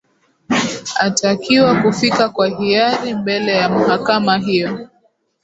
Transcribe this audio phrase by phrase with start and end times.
[0.99, 4.87] atakiwa kufika kwa hiari mbele ya mahakama hiyo